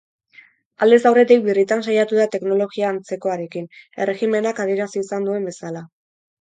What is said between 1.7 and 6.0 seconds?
saiatu da teknologia antzekoarekin, erregimenak adierazi izan duen bezala.